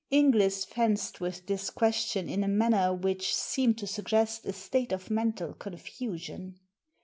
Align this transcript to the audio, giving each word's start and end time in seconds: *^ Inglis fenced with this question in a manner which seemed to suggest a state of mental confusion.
*^ 0.01 0.03
Inglis 0.09 0.65
fenced 0.65 1.21
with 1.21 1.45
this 1.45 1.69
question 1.69 2.27
in 2.27 2.43
a 2.43 2.47
manner 2.47 2.91
which 2.91 3.35
seemed 3.35 3.77
to 3.77 3.85
suggest 3.85 4.43
a 4.47 4.51
state 4.51 4.91
of 4.91 5.11
mental 5.11 5.53
confusion. 5.53 6.59